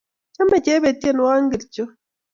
Chame 0.35 0.57
Chebet 0.65 0.97
tyenwogik 1.01 1.43
ngircho? 1.47 1.83